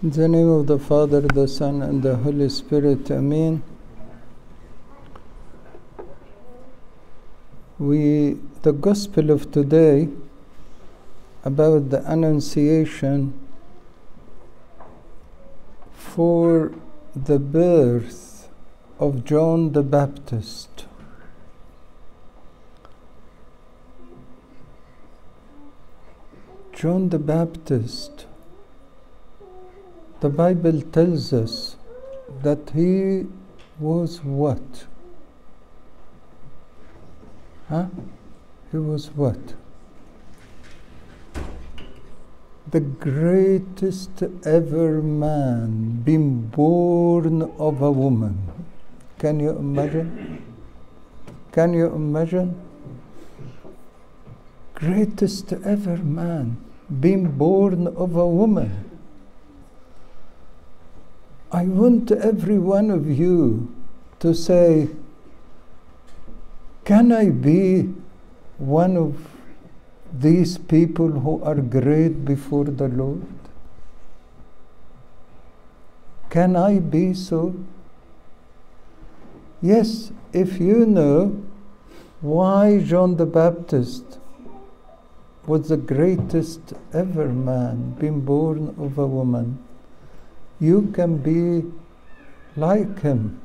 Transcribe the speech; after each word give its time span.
In 0.00 0.10
the 0.10 0.28
name 0.28 0.48
of 0.48 0.68
the 0.68 0.78
Father, 0.78 1.20
the 1.20 1.48
Son, 1.48 1.82
and 1.82 2.04
the 2.04 2.14
Holy 2.14 2.48
Spirit, 2.50 3.10
Amen. 3.10 3.64
We, 7.80 8.36
the 8.62 8.70
Gospel 8.70 9.32
of 9.32 9.50
today 9.50 10.08
about 11.42 11.90
the 11.90 12.08
Annunciation 12.08 13.34
for 15.92 16.70
the 17.16 17.40
birth 17.40 18.48
of 19.00 19.24
John 19.24 19.72
the 19.72 19.82
Baptist. 19.82 20.86
John 26.72 27.08
the 27.08 27.18
Baptist, 27.18 28.27
the 30.20 30.28
Bible 30.28 30.82
tells 30.82 31.32
us 31.32 31.76
that 32.42 32.70
he 32.74 33.26
was 33.78 34.22
what? 34.24 34.86
Huh? 37.68 37.86
He 38.72 38.78
was 38.78 39.10
what? 39.10 39.54
The 42.70 42.80
greatest 42.80 44.22
ever 44.44 45.00
man 45.00 46.02
being 46.04 46.48
born 46.48 47.42
of 47.58 47.80
a 47.80 47.90
woman. 47.90 48.42
Can 49.18 49.38
you 49.40 49.50
imagine? 49.50 50.42
Can 51.52 51.72
you 51.74 51.86
imagine? 51.86 52.60
Greatest 54.74 55.52
ever 55.52 55.96
man 55.96 56.56
being 57.00 57.30
born 57.30 57.86
of 57.86 58.16
a 58.16 58.26
woman. 58.26 58.87
I 61.50 61.64
want 61.64 62.10
every 62.12 62.58
one 62.58 62.90
of 62.90 63.08
you 63.08 63.74
to 64.20 64.34
say, 64.34 64.88
Can 66.84 67.10
I 67.10 67.30
be 67.30 67.94
one 68.58 68.96
of 68.96 69.16
these 70.12 70.58
people 70.58 71.08
who 71.08 71.42
are 71.42 71.54
great 71.54 72.24
before 72.24 72.64
the 72.64 72.88
Lord? 72.88 73.22
Can 76.28 76.54
I 76.54 76.80
be 76.80 77.14
so? 77.14 77.54
Yes, 79.62 80.12
if 80.34 80.60
you 80.60 80.84
know 80.84 81.42
why 82.20 82.80
John 82.80 83.16
the 83.16 83.26
Baptist 83.26 84.18
was 85.46 85.70
the 85.70 85.78
greatest 85.78 86.74
ever 86.92 87.28
man, 87.28 87.92
been 87.92 88.20
born 88.20 88.74
of 88.78 88.98
a 88.98 89.06
woman, 89.06 89.58
you 90.60 90.90
can 90.92 91.18
be 91.18 91.64
like 92.56 93.00
him. 93.00 93.40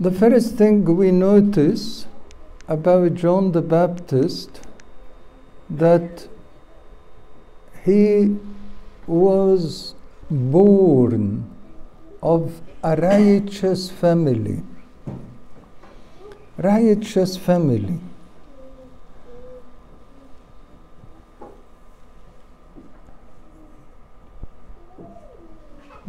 The 0.00 0.10
first 0.10 0.56
thing 0.56 0.84
we 0.96 1.12
notice 1.12 2.06
about 2.66 3.14
John 3.14 3.52
the 3.52 3.62
Baptist 3.62 4.60
that 5.70 6.26
he 7.84 8.36
was 9.06 9.94
born 10.30 11.50
of 12.22 12.60
a 12.82 12.96
righteous 12.96 13.90
family. 13.90 14.62
Righteous 16.56 17.36
family. 17.36 18.00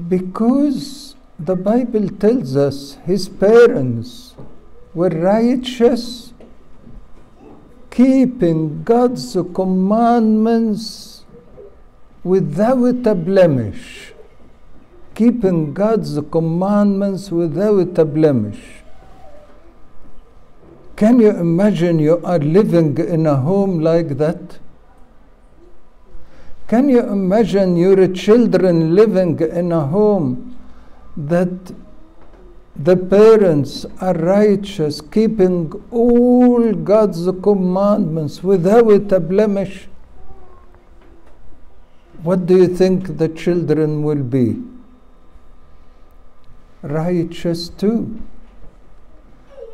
Because 0.09 1.15
the 1.37 1.55
Bible 1.55 2.09
tells 2.09 2.55
us 2.55 2.97
his 3.05 3.29
parents 3.29 4.35
were 4.93 5.09
righteous, 5.09 6.33
keeping 7.91 8.83
God's 8.83 9.37
commandments 9.53 11.25
without 12.23 13.05
a 13.05 13.13
blemish. 13.13 14.13
Keeping 15.13 15.75
God's 15.75 16.19
commandments 16.31 17.31
without 17.31 17.97
a 17.99 18.05
blemish. 18.05 18.81
Can 20.95 21.19
you 21.19 21.29
imagine 21.29 21.99
you 21.99 22.19
are 22.23 22.39
living 22.39 22.97
in 22.97 23.27
a 23.27 23.35
home 23.35 23.79
like 23.79 24.17
that? 24.17 24.57
Can 26.73 26.89
you 26.89 27.01
imagine 27.01 27.75
your 27.77 28.07
children 28.07 28.95
living 28.95 29.39
in 29.39 29.71
a 29.71 29.85
home 29.85 30.57
that 31.15 31.71
the 32.75 32.97
parents 32.97 33.85
are 34.01 34.15
righteous, 34.15 34.99
keeping 34.99 35.71
all 35.91 36.73
God's 36.73 37.29
commandments 37.43 38.41
without 38.41 39.11
a 39.11 39.19
blemish? 39.19 39.87
What 42.23 42.47
do 42.47 42.57
you 42.57 42.67
think 42.67 43.19
the 43.19 43.29
children 43.29 44.01
will 44.01 44.23
be? 44.23 44.59
Righteous 46.81 47.69
too. 47.69 48.19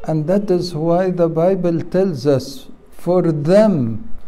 And 0.04 0.28
that 0.28 0.52
is 0.52 0.76
why 0.76 1.12
the 1.12 1.30
Bible 1.30 1.80
tells 1.80 2.28
us 2.28 2.68
for 2.92 3.22
them 3.31 4.19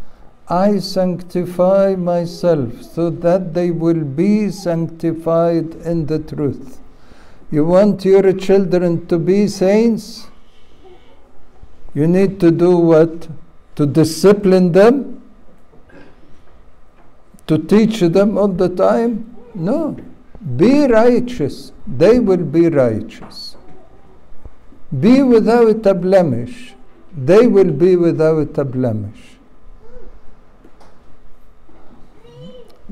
I 0.48 0.78
sanctify 0.78 1.94
myself 1.94 2.82
so 2.82 3.10
that 3.10 3.54
they 3.54 3.70
will 3.70 4.04
be 4.04 4.50
sanctified 4.50 5.74
in 5.76 6.06
the 6.06 6.18
truth. 6.18 6.80
You 7.50 7.64
want 7.66 8.04
your 8.04 8.32
children 8.32 9.06
to 9.06 9.18
be 9.18 9.46
saints? 9.46 10.26
You 11.94 12.06
need 12.06 12.40
to 12.40 12.50
do 12.50 12.76
what? 12.76 13.28
To 13.76 13.86
discipline 13.86 14.72
them? 14.72 15.22
To 17.46 17.58
teach 17.58 18.00
them 18.00 18.38
all 18.38 18.48
the 18.48 18.68
time? 18.68 19.36
No. 19.54 19.96
Be 20.56 20.86
righteous. 20.86 21.72
They 21.86 22.18
will 22.18 22.44
be 22.44 22.68
righteous. 22.68 23.56
Be 24.98 25.22
without 25.22 25.86
a 25.86 25.94
blemish. 25.94 26.74
They 27.16 27.46
will 27.46 27.70
be 27.70 27.96
without 27.96 28.58
a 28.58 28.64
blemish. 28.64 29.31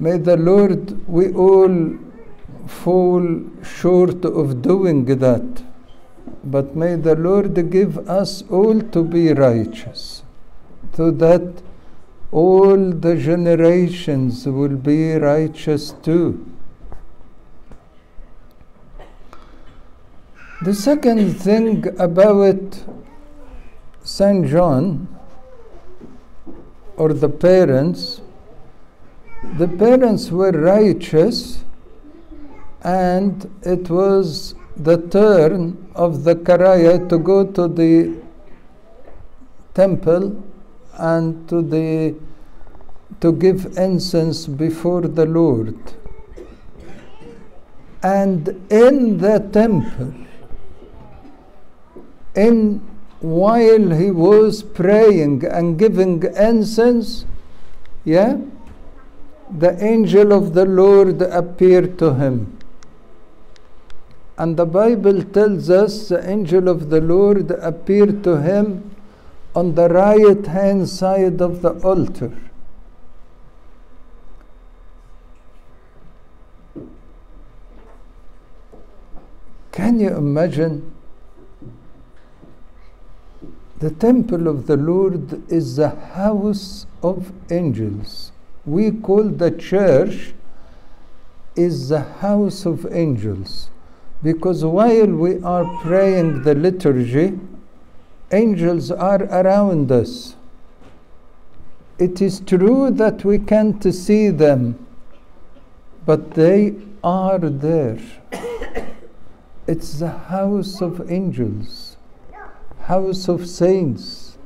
May 0.01 0.17
the 0.17 0.39
Lord, 0.39 1.07
we 1.07 1.31
all 1.35 1.99
fall 2.67 3.43
short 3.63 4.25
of 4.25 4.63
doing 4.63 5.05
that. 5.05 5.63
But 6.43 6.75
may 6.75 6.97
the 6.97 7.15
Lord 7.15 7.71
give 7.71 7.99
us 8.09 8.43
all 8.51 8.81
to 8.81 9.05
be 9.05 9.35
righteous, 9.35 10.23
so 10.95 11.11
that 11.11 11.63
all 12.33 12.79
the 12.93 13.17
generations 13.17 14.47
will 14.47 14.77
be 14.77 15.17
righteous 15.17 15.93
too. 16.03 16.47
The 20.63 20.73
second 20.73 21.35
thing 21.35 21.87
about 21.99 22.85
Saint 24.03 24.47
John, 24.47 25.09
or 26.97 27.13
the 27.13 27.29
parents, 27.29 28.23
the 29.43 29.67
parents 29.67 30.31
were 30.31 30.53
righteous 30.53 31.65
and 32.83 33.51
it 33.63 33.89
was 33.89 34.55
the 34.77 34.97
turn 35.09 35.91
of 35.95 36.23
Zechariah 36.23 37.07
to 37.09 37.19
go 37.19 37.47
to 37.47 37.69
the 37.69 38.17
temple 39.75 40.43
and 40.99 41.49
to 41.49 41.63
the 41.63 42.15
to 43.21 43.33
give 43.33 43.77
incense 43.77 44.47
before 44.47 45.03
the 45.03 45.27
Lord. 45.27 45.77
And 48.03 48.49
in 48.71 49.19
the 49.19 49.41
temple, 49.53 50.15
in 52.35 52.79
while 53.21 53.91
he 53.91 54.11
was 54.11 54.63
praying 54.63 55.45
and 55.45 55.79
giving 55.79 56.23
incense, 56.35 57.27
yeah, 58.05 58.39
the 59.59 59.83
angel 59.83 60.33
of 60.33 60.55
the 60.55 60.65
Lord 60.65 61.23
appeared 61.23 61.99
to 61.99 62.15
him. 62.15 62.57
And 64.39 64.57
the 64.57 64.65
Bible 64.65 65.23
tells 65.23 65.69
us 65.69 66.09
the 66.09 66.29
angel 66.29 66.69
of 66.69 66.89
the 66.89 67.01
Lord 67.01 67.51
appeared 67.51 68.23
to 68.25 68.41
him 68.41 68.95
on 69.55 69.75
the 69.75 69.89
right 69.89 70.47
hand 70.47 70.89
side 70.89 71.41
of 71.43 71.63
the 71.63 71.73
altar. 71.83 72.33
Can 79.73 80.01
you 80.01 80.11
imagine? 80.11 80.95
The 83.79 83.91
temple 83.91 84.47
of 84.47 84.67
the 84.67 84.77
Lord 84.77 85.51
is 85.51 85.77
the 85.77 85.91
house 85.91 86.87
of 87.03 87.33
angels 87.51 88.31
we 88.71 88.91
call 88.93 89.25
the 89.25 89.51
church 89.51 90.33
is 91.57 91.89
the 91.89 92.01
house 92.01 92.65
of 92.65 92.87
angels. 92.93 93.69
Because 94.23 94.65
while 94.65 95.07
we 95.07 95.43
are 95.43 95.65
praying 95.83 96.43
the 96.43 96.55
liturgy, 96.55 97.39
angels 98.31 98.91
are 98.91 99.23
around 99.25 99.91
us. 99.91 100.37
It 101.99 102.23
is 102.23 102.41
true 102.41 102.91
that 102.93 103.25
we 103.25 103.39
can't 103.39 103.83
see 103.93 104.29
them, 104.29 104.87
but 106.07 106.33
they 106.35 106.77
are 107.03 107.39
there. 107.39 107.99
It's 109.67 110.01
the 110.01 110.09
house 110.09 110.81
of 110.81 111.13
angels, 111.13 111.97
house 112.81 113.29
of 113.29 113.47
saints. 113.49 114.37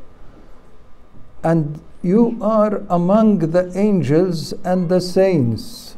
And 1.43 1.81
you 2.05 2.37
are 2.43 2.83
among 2.91 3.39
the 3.39 3.73
angels 3.77 4.53
and 4.63 4.91
the 4.91 5.01
saints, 5.01 5.97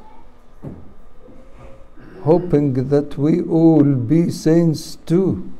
hoping 2.23 2.89
that 2.91 3.19
we 3.19 3.43
all 3.43 3.83
be 3.83 4.31
saints 4.31 4.99
too. 5.05 5.53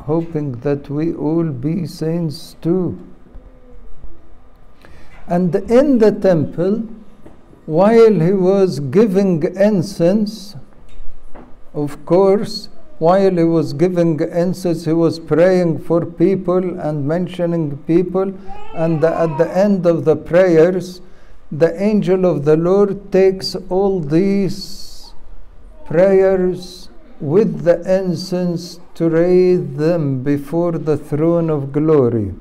Hoping 0.00 0.52
that 0.66 0.90
we 0.90 1.14
all 1.14 1.44
be 1.44 1.86
saints 1.86 2.56
too. 2.60 2.98
And 5.28 5.54
in 5.54 5.98
the 5.98 6.10
temple, 6.10 6.88
while 7.66 8.18
he 8.18 8.32
was 8.32 8.80
giving 8.80 9.44
incense, 9.54 10.56
of 11.72 12.04
course, 12.04 12.68
while 12.98 13.36
he 13.36 13.44
was 13.44 13.72
giving 13.72 14.18
incense, 14.20 14.84
he 14.84 14.92
was 14.92 15.20
praying 15.20 15.78
for 15.78 16.04
people 16.04 16.80
and 16.80 17.06
mentioning 17.06 17.78
people. 17.86 18.34
And 18.74 19.04
at 19.04 19.38
the 19.38 19.56
end 19.56 19.86
of 19.86 20.04
the 20.04 20.16
prayers, 20.16 21.00
the 21.50 21.80
angel 21.80 22.24
of 22.24 22.44
the 22.44 22.56
Lord 22.56 23.12
takes 23.12 23.54
all 23.68 24.00
these 24.00 25.14
prayers 25.86 26.90
with 27.20 27.62
the 27.62 27.80
incense 27.82 28.80
to 28.94 29.08
raise 29.08 29.76
them 29.76 30.22
before 30.22 30.72
the 30.72 30.96
throne 30.96 31.50
of 31.50 31.72
glory. 31.72 32.34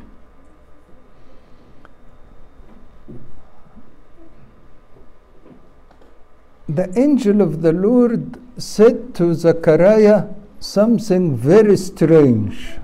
The 6.67 6.91
angel 6.99 7.41
of 7.41 7.61
the 7.61 7.71
Lord 7.71 8.39
said 8.57 9.15
to 9.15 9.33
Zechariah 9.33 10.25
something 10.59 11.35
very 11.37 11.77
strange. 11.77 12.77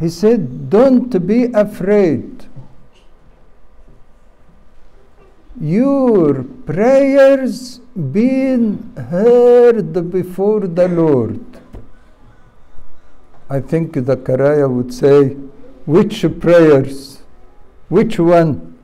He 0.00 0.08
said, 0.08 0.70
Don't 0.70 1.26
be 1.26 1.44
afraid. 1.52 2.46
Your 5.60 6.44
prayers 6.44 7.78
being 8.12 8.94
heard 9.10 10.10
before 10.10 10.60
the 10.60 10.86
Lord. 10.86 11.44
I 13.50 13.60
think 13.60 13.96
Zechariah 13.96 14.68
would 14.68 14.94
say, 14.94 15.30
Which 15.84 16.24
prayers? 16.38 17.22
Which 17.88 18.18
one? 18.18 18.78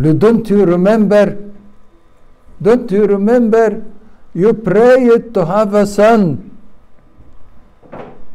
Don't 0.00 0.48
you 0.48 0.64
remember? 0.64 1.52
Don't 2.60 2.90
you 2.90 3.06
remember? 3.06 3.84
You 4.34 4.54
prayed 4.54 5.34
to 5.34 5.44
have 5.44 5.74
a 5.74 5.86
son. 5.86 6.56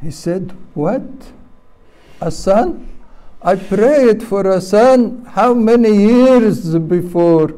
He 0.01 0.11
said, 0.11 0.55
What? 0.73 1.03
A 2.21 2.31
son? 2.31 2.89
I 3.41 3.55
prayed 3.55 4.23
for 4.23 4.49
a 4.49 4.59
son 4.59 5.25
how 5.31 5.53
many 5.53 5.95
years 5.95 6.75
before? 6.77 7.53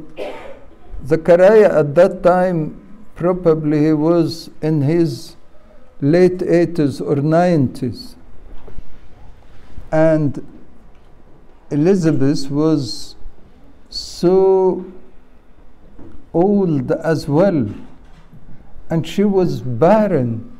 Zechariah 1.06 1.80
at 1.80 1.96
that 1.96 2.22
time, 2.22 2.80
probably 3.16 3.86
he 3.86 3.94
was 3.94 4.50
in 4.62 4.82
his 4.82 5.36
late 6.02 6.40
80s 6.40 7.02
or 7.02 7.16
90s. 7.16 8.16
And 9.92 10.46
Elizabeth 11.72 12.50
was 12.50 13.16
so 13.90 14.86
old 16.34 16.92
as 16.92 17.28
well, 17.28 17.68
and 18.90 19.08
she 19.08 19.24
was 19.24 19.62
barren. 19.62 20.58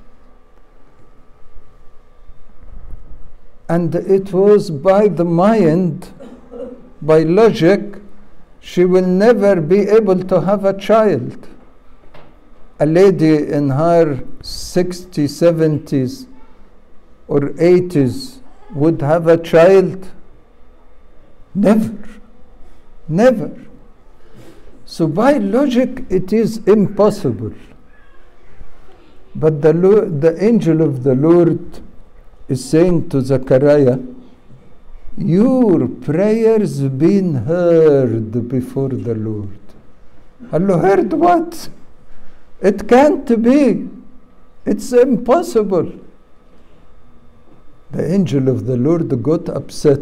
And 3.68 3.94
it 3.96 4.34
was 4.34 4.72
by 4.72 5.08
the 5.08 5.26
mind, 5.26 6.12
by 7.02 7.24
logic, 7.24 7.98
she 8.60 8.86
will 8.86 9.06
never 9.06 9.62
be 9.62 9.82
able 9.82 10.24
to 10.24 10.42
have 10.42 10.66
a 10.66 10.78
child. 10.78 11.48
A 12.80 12.86
lady 12.86 13.48
in 13.48 13.70
her 13.70 14.24
60s, 14.42 15.30
70s, 15.30 16.28
or 17.28 17.42
80s 17.42 18.40
would 18.74 19.02
have 19.02 19.28
a 19.28 19.38
child? 19.38 20.10
Never. 21.54 21.98
Never. 23.08 23.52
So, 24.86 25.08
by 25.08 25.34
logic, 25.34 26.06
it 26.10 26.34
is 26.34 26.58
impossible. 26.66 27.54
But 29.40 29.62
the, 29.62 29.72
the 29.72 30.36
angel 30.44 30.82
of 30.82 31.04
the 31.04 31.16
Lord 31.16 31.80
is 32.50 32.68
saying 32.70 33.10
to 33.10 33.22
Zechariah, 33.22 34.00
Your 35.18 35.88
prayers 35.88 36.82
been 36.82 37.36
heard 37.36 38.50
before 38.50 38.90
the 38.90 39.16
Lord. 39.16 39.60
Allah 40.52 40.80
heard 40.80 41.14
what? 41.14 41.70
It 42.62 42.88
can't 42.90 43.42
be. 43.42 43.88
It's 44.66 44.92
impossible. 44.92 45.94
The 47.92 48.14
angel 48.14 48.50
of 48.50 48.66
the 48.66 48.76
Lord 48.76 49.24
got 49.24 49.48
upset. 49.48 50.00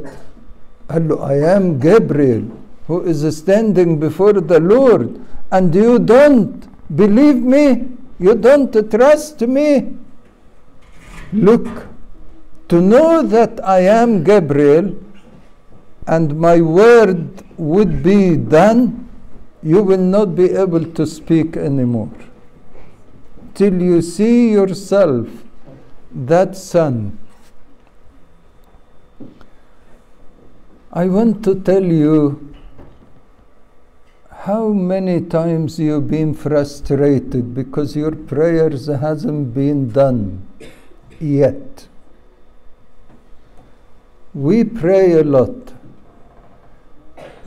Allah, 0.90 1.22
I 1.22 1.56
am 1.56 1.80
Gabriel 1.80 2.50
who 2.88 3.04
is 3.04 3.38
standing 3.38 4.00
before 4.00 4.34
the 4.34 4.60
Lord, 4.60 5.24
and 5.52 5.76
you 5.76 6.00
don't 6.00 6.66
believe 6.96 7.36
me, 7.36 7.97
you 8.20 8.36
don't 8.36 8.74
trust 8.92 9.42
me. 9.42 9.96
Look, 11.34 11.88
to 12.70 12.82
know 12.82 13.22
that 13.24 13.64
I 13.64 13.82
am 13.82 14.24
Gabriel 14.24 14.96
and 16.08 16.40
my 16.40 16.62
word 16.62 17.44
would 17.58 18.02
be 18.02 18.38
done, 18.38 19.10
you 19.62 19.84
will 19.84 19.98
not 19.98 20.36
be 20.36 20.52
able 20.52 20.86
to 20.86 21.06
speak 21.06 21.58
anymore. 21.58 22.10
Till 23.54 23.82
you 23.82 24.02
see 24.02 24.52
yourself 24.52 25.28
that 26.14 26.56
son. 26.56 27.20
I 30.92 31.06
want 31.08 31.44
to 31.44 31.56
tell 31.56 31.84
you 31.84 32.56
how 34.48 34.70
many 34.70 35.20
times 35.20 35.78
you've 35.78 36.10
been 36.10 36.34
frustrated 36.34 37.54
because 37.54 37.98
your 37.98 38.16
prayers 38.16 38.88
hasn't 38.88 39.54
been 39.54 39.90
done 39.92 40.48
yet. 41.20 41.86
We 44.34 44.64
pray 44.64 45.20
a 45.20 45.24
lot, 45.26 45.74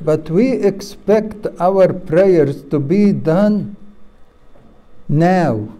but 0.02 0.28
we 0.28 0.52
expect 0.52 1.46
our 1.58 1.90
prayers 1.90 2.62
to 2.64 2.78
be 2.78 3.12
done 3.12 3.76
now. 5.08 5.70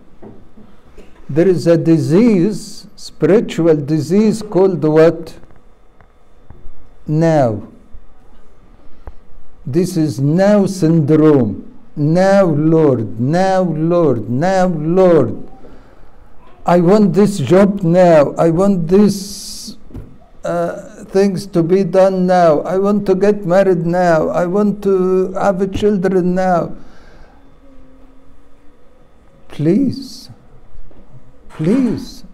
There 1.28 1.48
is 1.48 1.66
a 1.66 1.76
disease, 1.76 2.86
spiritual 2.96 3.76
disease 3.76 4.40
called 4.40 4.82
what? 4.82 5.38
Now. 7.06 7.69
This 9.66 9.96
is 9.96 10.20
now 10.20 10.66
syndrome. 10.66 11.66
Now, 11.96 12.44
Lord, 12.44 13.20
now, 13.20 13.62
Lord, 13.62 14.30
now, 14.30 14.66
Lord. 14.68 15.46
I 16.64 16.80
want 16.80 17.12
this 17.14 17.38
job 17.38 17.82
now. 17.82 18.32
I 18.38 18.50
want 18.50 18.88
these 18.88 19.76
uh, 20.44 21.04
things 21.06 21.46
to 21.48 21.62
be 21.62 21.84
done 21.84 22.26
now. 22.26 22.60
I 22.60 22.78
want 22.78 23.06
to 23.06 23.14
get 23.14 23.44
married 23.44 23.84
now. 23.84 24.28
I 24.28 24.46
want 24.46 24.82
to 24.84 25.32
have 25.32 25.72
children 25.74 26.34
now. 26.34 26.76
Please, 29.48 30.30
please, 31.48 32.24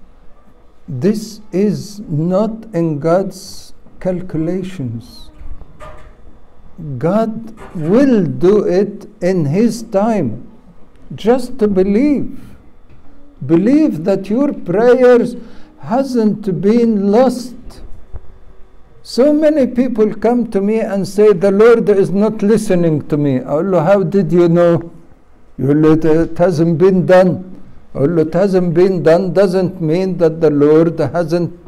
this 0.87 1.40
is 1.50 1.99
not 2.00 2.66
in 2.75 2.99
God's 2.99 3.73
calculations. 3.99 5.25
God 6.99 7.54
will 7.75 8.25
do 8.25 8.64
it 8.64 9.09
in 9.23 9.47
His 9.47 9.83
time. 9.83 10.47
Just 11.14 11.59
to 11.59 11.68
believe. 11.68 12.38
Believe 13.45 14.04
that 14.04 14.28
your 14.28 14.52
prayers 14.52 15.37
hasn't 15.80 16.61
been 16.61 17.11
lost. 17.11 17.54
So 19.02 19.33
many 19.33 19.66
people 19.68 20.14
come 20.14 20.50
to 20.50 20.61
me 20.61 20.80
and 20.80 21.06
say, 21.06 21.33
The 21.33 21.50
Lord 21.50 21.88
is 21.88 22.11
not 22.11 22.42
listening 22.42 23.06
to 23.09 23.16
me. 23.16 23.40
Allah, 23.40 23.83
how 23.83 24.02
did 24.02 24.33
you 24.33 24.49
know? 24.49 24.90
It 25.59 26.37
hasn't 26.37 26.78
been 26.78 27.06
done. 27.06 27.62
Allah, 27.95 28.26
it 28.26 28.35
hasn't 28.35 28.75
been 28.75 29.02
done 29.02 29.33
doesn't 29.33 29.80
mean 29.80 30.18
that 30.18 30.40
the 30.40 30.50
Lord 30.50 30.99
hasn't 30.99 31.59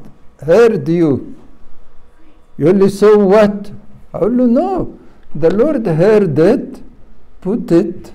heard 0.40 0.86
you. 0.88 1.34
You 2.58 2.68
only 2.68 2.90
so 2.90 3.16
what? 3.18 3.70
Allah, 4.12 4.46
know. 4.46 4.98
The 5.34 5.54
Lord 5.54 5.86
heard 5.86 6.38
it, 6.38 6.82
put 7.40 7.70
it, 7.70 8.12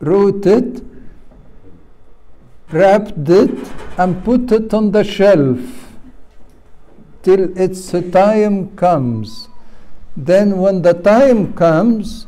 wrote 0.00 0.46
it, 0.46 0.82
wrapped 2.70 3.28
it, 3.28 3.72
and 3.98 4.24
put 4.24 4.50
it 4.50 4.72
on 4.72 4.90
the 4.92 5.04
shelf 5.04 5.58
till 7.22 7.56
its 7.58 7.90
time 8.12 8.74
comes. 8.76 9.48
Then, 10.16 10.58
when 10.58 10.82
the 10.82 10.92
time 10.92 11.54
comes, 11.54 12.26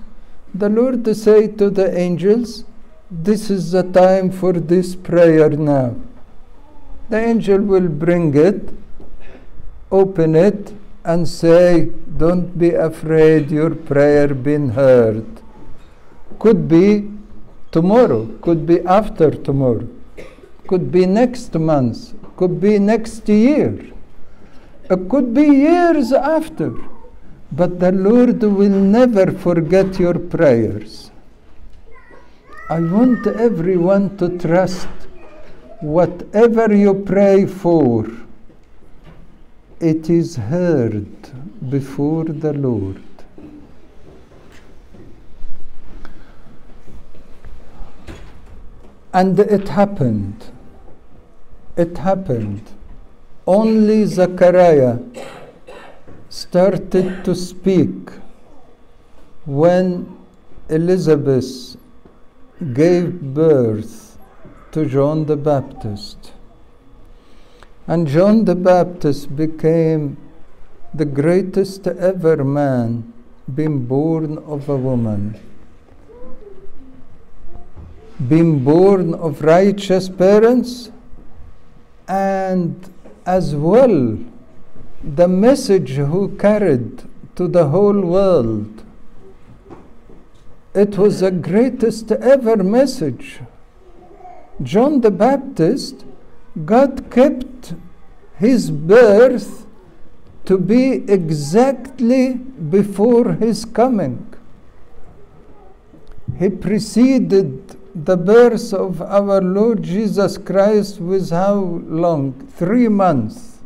the 0.55 0.69
Lord 0.69 1.07
say 1.17 1.47
to 1.47 1.71
the 1.71 1.97
angels, 1.97 2.65
This 3.11 3.51
is 3.51 3.73
the 3.73 3.83
time 3.83 4.31
for 4.31 4.53
this 4.53 4.97
prayer 4.97 5.51
now. 5.51 5.95
The 7.09 7.19
angel 7.19 7.61
will 7.61 7.89
bring 7.89 8.35
it, 8.35 8.71
open 9.93 10.35
it, 10.35 10.73
and 11.07 11.29
say, 11.29 11.89
Don't 12.19 12.59
be 12.59 12.71
afraid, 12.71 13.51
your 13.51 13.75
prayer 13.75 14.35
been 14.35 14.71
heard. 14.71 15.25
Could 16.41 16.69
be 16.69 17.09
tomorrow, 17.71 18.27
could 18.43 18.67
be 18.67 18.81
after 18.81 19.31
tomorrow, 19.31 19.89
could 20.67 20.91
be 20.91 21.07
next 21.07 21.55
month, 21.55 22.15
could 22.37 22.61
be 22.61 22.79
next 22.79 23.29
year, 23.29 23.73
it 24.91 25.09
could 25.09 25.33
be 25.33 25.47
years 25.47 26.13
after. 26.13 26.75
But 27.53 27.79
the 27.79 27.93
Lord 27.93 28.43
will 28.43 28.81
never 28.99 29.31
forget 29.31 30.01
your 30.01 30.19
prayers. 30.19 31.13
I 32.69 32.81
want 32.81 33.25
everyone 33.29 34.17
to 34.17 34.37
trust 34.37 34.89
whatever 35.81 36.75
you 36.75 36.93
pray 36.95 37.47
for 37.47 38.05
it 39.81 40.09
is 40.09 40.37
heard 40.37 41.07
before 41.71 42.25
the 42.25 42.53
Lord. 42.53 43.03
And 49.13 49.39
it 49.39 49.69
happened. 49.69 50.47
It 51.77 51.99
happened. 51.99 52.63
Only 53.47 54.05
Zechariah 54.07 54.99
started 56.29 57.25
to 57.25 57.35
speak 57.35 58.11
when 59.47 60.19
Elizabeth 60.69 61.77
gave 62.73 63.21
birth 63.21 64.19
to 64.73 64.87
John 64.87 65.27
the 65.27 65.37
Baptist. 65.37 66.33
And 67.87 68.09
John 68.09 68.45
the 68.45 68.57
Baptist 68.57 69.37
became 69.37 70.17
the 70.93 71.05
greatest 71.05 71.87
ever 71.87 72.43
man 72.43 73.13
being 73.55 73.87
born 73.87 74.39
of 74.39 74.69
a 74.69 74.77
woman. 74.77 75.39
Being 78.29 78.65
born 78.65 79.15
of 79.15 79.43
righteous 79.43 80.09
parents 80.09 80.91
and 82.09 82.93
as 83.25 83.55
well 83.55 84.19
the 85.05 85.29
message 85.29 85.91
who 85.91 86.37
carried 86.37 87.05
to 87.37 87.47
the 87.47 87.69
whole 87.69 88.01
world. 88.01 88.83
It 90.75 90.99
was 90.99 91.21
the 91.21 91.31
greatest 91.31 92.11
ever 92.11 92.57
message. 92.65 93.41
John 94.63 95.03
the 95.03 95.11
Baptist 95.11 96.05
God 96.65 97.11
kept 97.11 97.75
his 98.39 98.71
birth 98.71 99.67
to 100.47 100.57
be 100.57 101.05
exactly 101.11 102.35
before 102.35 103.33
his 103.33 103.65
coming. 103.65 104.33
He 106.39 106.49
preceded 106.49 107.77
the 107.95 108.17
birth 108.17 108.73
of 108.73 109.01
our 109.01 109.41
Lord 109.41 109.83
Jesus 109.83 110.39
Christ 110.39 111.01
with 111.01 111.31
how 111.31 111.55
long? 111.55 112.47
Three 112.57 112.89
months. 112.89 113.59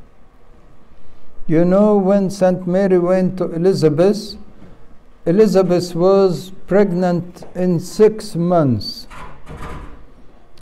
You 1.46 1.64
know, 1.64 1.96
when 1.96 2.30
St. 2.30 2.66
Mary 2.66 2.98
went 2.98 3.38
to 3.38 3.52
Elizabeth, 3.52 4.36
Elizabeth 5.26 5.94
was 5.94 6.52
pregnant 6.66 7.44
in 7.54 7.80
six 7.80 8.36
months. 8.36 9.08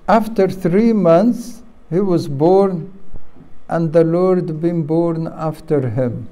After 0.08 0.48
three 0.48 0.94
months, 0.94 1.62
he 1.90 2.00
was 2.00 2.28
born, 2.28 2.92
and 3.68 3.92
the 3.92 4.04
Lord 4.04 4.60
been 4.60 4.84
born 4.84 5.26
after 5.26 5.90
him. 5.90 6.28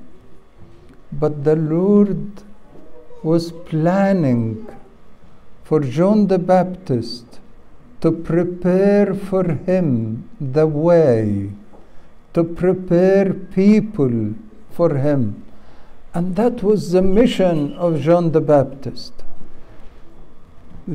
But 1.12 1.44
the 1.44 1.56
Lord 1.56 2.42
was 3.22 3.52
planning 3.52 4.66
for 5.64 5.80
John 5.80 6.26
the 6.28 6.38
Baptist 6.38 7.40
to 8.00 8.12
prepare 8.12 9.14
for 9.14 9.44
him 9.44 10.28
the 10.40 10.66
way, 10.66 11.50
to 12.34 12.44
prepare 12.44 13.32
people 13.32 14.34
for 14.70 14.96
him. 14.96 15.42
And 16.14 16.36
that 16.36 16.62
was 16.62 16.92
the 16.92 17.02
mission 17.02 17.75
of 17.75 18.00
John 18.00 18.32
the 18.32 18.40
Baptist. 18.40 19.12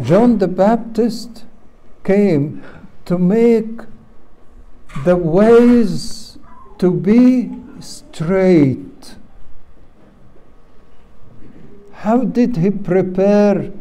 John 0.01 0.37
the 0.37 0.47
Baptist 0.47 1.45
came 2.03 2.63
to 3.05 3.17
make 3.17 3.81
the 5.05 5.15
ways 5.15 6.37
to 6.77 6.91
be 6.91 7.51
straight. 7.79 9.15
How 11.93 12.23
did 12.23 12.57
he 12.57 12.69
prepare 12.69 13.71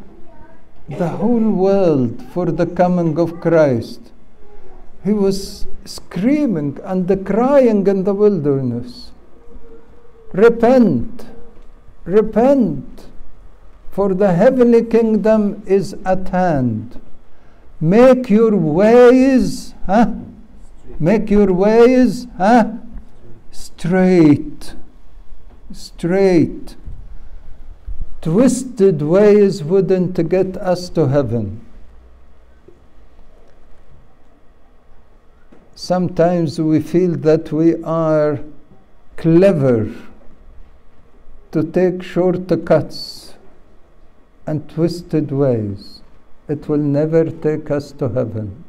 the 0.88 1.08
whole 1.08 1.50
world 1.50 2.22
for 2.32 2.46
the 2.46 2.66
coming 2.66 3.18
of 3.18 3.40
Christ? 3.40 4.12
He 5.04 5.12
was 5.12 5.66
screaming 5.84 6.78
and 6.84 7.26
crying 7.26 7.86
in 7.86 8.04
the 8.04 8.14
wilderness 8.14 9.10
Repent, 10.32 11.26
repent, 12.04 13.06
for 13.90 14.14
the 14.14 14.32
heavenly 14.32 14.84
kingdom 14.84 15.62
is 15.66 15.96
at 16.04 16.28
hand. 16.28 17.00
Make 17.80 18.30
your 18.30 18.54
ways, 18.54 19.74
huh? 19.86 20.12
Make 21.02 21.30
your 21.30 21.50
ways 21.50 22.26
huh? 22.36 22.72
straight. 23.50 24.74
Straight. 25.72 26.76
Twisted 28.20 29.00
ways 29.00 29.64
wouldn't 29.64 30.28
get 30.28 30.58
us 30.58 30.90
to 30.90 31.08
heaven. 31.08 31.64
Sometimes 35.74 36.60
we 36.60 36.80
feel 36.80 37.16
that 37.16 37.50
we 37.50 37.82
are 37.82 38.40
clever 39.16 39.90
to 41.52 41.62
take 41.62 42.02
shortcuts 42.02 43.34
and 44.46 44.68
twisted 44.68 45.32
ways. 45.32 46.02
It 46.46 46.68
will 46.68 46.84
never 46.98 47.30
take 47.30 47.70
us 47.70 47.92
to 47.92 48.10
heaven. 48.10 48.64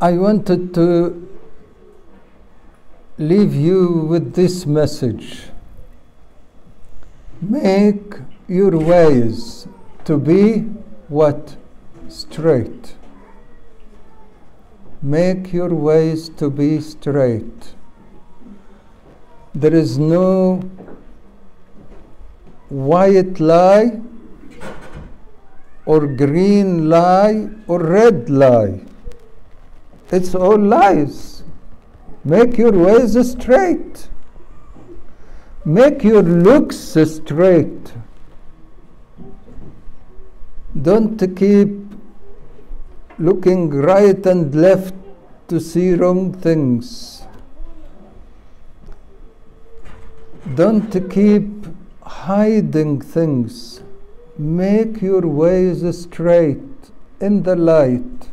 I 0.00 0.12
wanted 0.12 0.74
to 0.74 1.28
leave 3.18 3.52
you 3.52 4.06
with 4.08 4.34
this 4.34 4.64
message. 4.64 5.46
Make 7.42 8.14
your 8.46 8.78
ways 8.78 9.66
to 10.04 10.16
be 10.16 10.60
what? 11.08 11.56
Straight. 12.08 12.94
Make 15.02 15.52
your 15.52 15.74
ways 15.74 16.28
to 16.28 16.48
be 16.48 16.80
straight. 16.80 17.74
There 19.52 19.74
is 19.74 19.98
no 19.98 20.60
white 22.68 23.40
lie 23.40 24.00
or 25.86 26.06
green 26.06 26.88
lie 26.88 27.48
or 27.66 27.82
red 27.82 28.30
lie. 28.30 28.87
It's 30.10 30.34
all 30.34 30.58
lies. 30.58 31.42
Make 32.24 32.56
your 32.58 32.72
ways 32.72 33.30
straight. 33.30 34.08
Make 35.64 36.02
your 36.02 36.22
looks 36.22 36.76
straight. 36.76 37.92
Don't 40.80 41.18
keep 41.36 41.70
looking 43.18 43.70
right 43.70 44.24
and 44.26 44.54
left 44.54 44.94
to 45.48 45.60
see 45.60 45.94
wrong 45.94 46.32
things. 46.32 47.22
Don't 50.54 50.90
keep 51.10 51.66
hiding 52.02 53.00
things. 53.00 53.82
Make 54.38 55.02
your 55.02 55.22
ways 55.22 55.82
straight 55.98 56.90
in 57.20 57.42
the 57.42 57.56
light. 57.56 58.28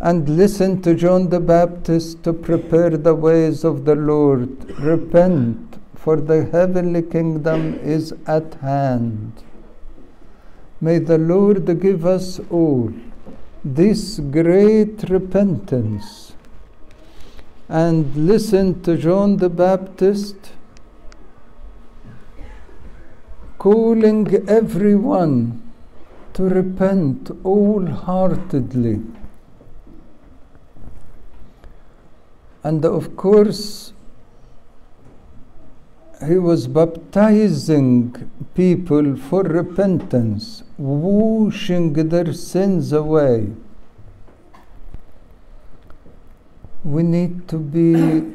And 0.00 0.36
listen 0.36 0.80
to 0.82 0.94
John 0.94 1.28
the 1.28 1.40
Baptist 1.40 2.22
to 2.22 2.32
prepare 2.32 2.90
the 2.90 3.14
ways 3.14 3.64
of 3.64 3.84
the 3.84 3.96
Lord. 3.96 4.70
Repent, 4.78 5.78
for 5.96 6.16
the 6.20 6.44
heavenly 6.44 7.02
kingdom 7.02 7.74
is 7.82 8.14
at 8.26 8.54
hand. 8.54 9.32
May 10.80 11.00
the 11.00 11.18
Lord 11.18 11.80
give 11.80 12.06
us 12.06 12.40
all 12.50 12.92
this 13.64 14.20
great 14.20 15.10
repentance 15.10 16.34
and 17.68 18.14
listen 18.14 18.80
to 18.82 18.96
John 18.96 19.36
the 19.38 19.50
Baptist 19.50 20.52
calling 23.58 24.48
everyone 24.48 25.60
to 26.32 26.44
repent 26.44 27.30
wholeheartedly. 27.42 29.02
And 32.68 32.84
of 32.84 33.16
course, 33.16 33.94
he 36.28 36.36
was 36.36 36.66
baptizing 36.66 38.30
people 38.54 39.16
for 39.16 39.42
repentance, 39.42 40.64
washing 40.76 41.94
their 41.94 42.34
sins 42.34 42.92
away. 42.92 43.52
We 46.84 47.02
need 47.04 47.48
to 47.48 47.58
be 47.58 48.34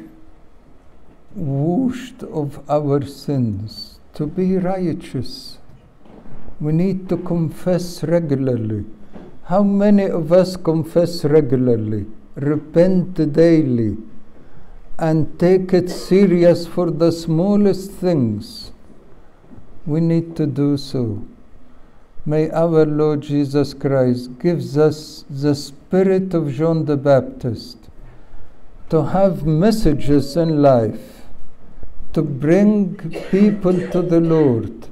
washed 1.36 2.24
of 2.24 2.58
our 2.68 3.06
sins, 3.06 4.00
to 4.14 4.26
be 4.26 4.56
righteous. 4.56 5.58
We 6.58 6.72
need 6.72 7.08
to 7.10 7.18
confess 7.18 8.02
regularly. 8.02 8.84
How 9.44 9.62
many 9.62 10.06
of 10.06 10.32
us 10.32 10.56
confess 10.56 11.24
regularly, 11.24 12.06
repent 12.34 13.32
daily? 13.32 13.96
And 14.98 15.38
take 15.38 15.72
it 15.72 15.90
serious 15.90 16.66
for 16.66 16.90
the 16.90 17.10
smallest 17.10 17.90
things, 17.90 18.72
we 19.86 20.00
need 20.00 20.36
to 20.36 20.46
do 20.46 20.76
so. 20.76 21.24
May 22.24 22.50
our 22.50 22.86
Lord 22.86 23.20
Jesus 23.22 23.74
Christ 23.74 24.38
gives 24.38 24.78
us 24.78 25.24
the 25.28 25.54
spirit 25.54 26.32
of 26.32 26.52
John 26.52 26.84
the 26.86 26.96
Baptist 26.96 27.76
to 28.88 29.02
have 29.02 29.44
messages 29.44 30.36
in 30.36 30.62
life, 30.62 31.22
to 32.12 32.22
bring 32.22 32.94
people 33.30 33.72
to 33.90 34.00
the 34.00 34.20
Lord, 34.20 34.88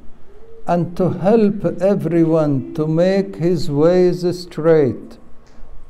and 0.66 0.96
to 0.96 1.10
help 1.10 1.64
everyone 1.80 2.74
to 2.74 2.86
make 2.86 3.36
his 3.36 3.70
ways 3.70 4.26
straight 4.38 5.18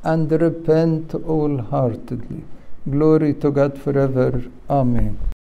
and 0.03 0.31
repent 0.31 1.11
wholeheartedly. 1.11 2.43
Glory 2.89 3.33
to 3.35 3.49
God 3.49 3.79
forever. 3.79 4.43
Amen. 4.69 5.17